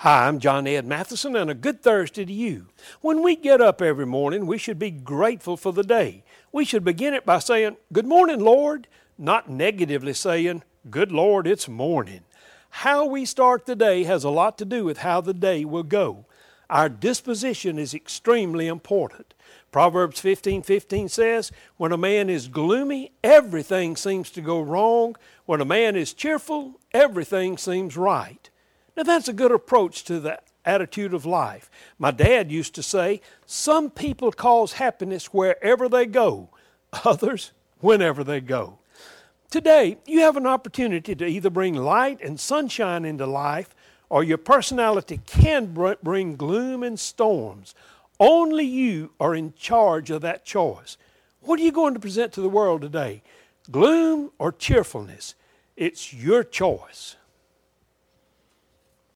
[0.00, 2.68] Hi, I'm John Ed Mathison, and a good Thursday to you.
[3.02, 6.24] When we get up every morning, we should be grateful for the day.
[6.52, 11.68] We should begin it by saying, Good morning, Lord, not negatively saying, Good Lord, it's
[11.68, 12.22] morning.
[12.70, 15.82] How we start the day has a lot to do with how the day will
[15.82, 16.24] go.
[16.70, 19.34] Our disposition is extremely important.
[19.70, 25.16] Proverbs 15 15 says, When a man is gloomy, everything seems to go wrong.
[25.44, 28.48] When a man is cheerful, everything seems right.
[29.00, 31.70] Now, that's a good approach to the attitude of life.
[31.98, 36.50] My dad used to say, Some people cause happiness wherever they go,
[37.06, 38.76] others, whenever they go.
[39.50, 43.74] Today, you have an opportunity to either bring light and sunshine into life,
[44.10, 45.72] or your personality can
[46.02, 47.74] bring gloom and storms.
[48.18, 50.98] Only you are in charge of that choice.
[51.40, 53.22] What are you going to present to the world today?
[53.70, 55.36] Gloom or cheerfulness?
[55.74, 57.16] It's your choice.